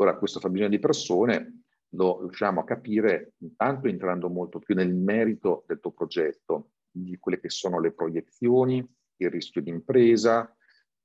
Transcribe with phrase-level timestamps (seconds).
[0.00, 1.62] Ora questo fabbisogno di persone
[1.92, 7.40] lo riusciamo a capire intanto entrando molto più nel merito del tuo progetto, di quelle
[7.40, 8.86] che sono le proiezioni,
[9.16, 10.54] il rischio di impresa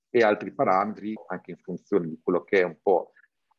[0.09, 3.13] e altri parametri anche in funzione di quello che è un po'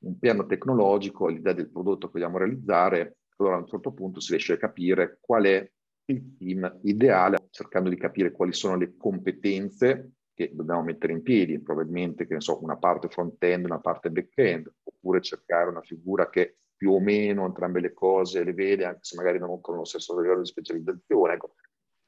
[0.04, 4.30] un piano tecnologico, l'idea del prodotto che vogliamo realizzare, allora a un certo punto si
[4.32, 5.72] riesce a capire qual è
[6.06, 11.60] il team ideale, cercando di capire quali sono le competenze che dobbiamo mettere in piedi,
[11.60, 14.70] probabilmente che ne so, una parte front-end, una parte back-end,
[15.04, 19.16] oppure cercare una figura che più o meno entrambe le cose le vede, anche se
[19.16, 21.34] magari non con lo stesso livello di specializzazione.
[21.34, 21.56] Ecco,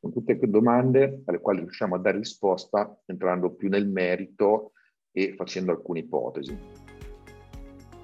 [0.00, 4.72] sono tutte domande alle quali riusciamo a dare risposta entrando più nel merito
[5.12, 6.58] e facendo alcune ipotesi.